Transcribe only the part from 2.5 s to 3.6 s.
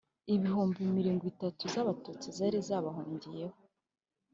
zabahungiyeho.